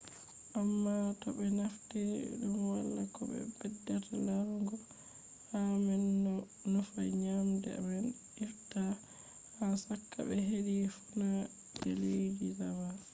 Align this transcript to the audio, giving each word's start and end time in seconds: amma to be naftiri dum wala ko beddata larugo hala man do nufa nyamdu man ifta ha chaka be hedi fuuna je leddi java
amma 0.59 0.95
to 1.21 1.27
be 1.37 1.47
naftiri 1.59 2.17
dum 2.39 2.55
wala 2.73 3.01
ko 3.15 3.21
beddata 3.61 4.15
larugo 4.27 4.75
hala 5.51 5.75
man 5.85 6.03
do 6.23 6.35
nufa 6.71 7.01
nyamdu 7.23 7.69
man 7.87 8.05
ifta 8.45 8.83
ha 9.55 9.65
chaka 9.83 10.19
be 10.27 10.37
hedi 10.49 10.75
fuuna 10.95 11.29
je 11.77 11.89
leddi 12.01 12.47
java 12.57 12.89